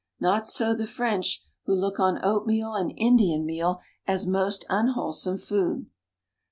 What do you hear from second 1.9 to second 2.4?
on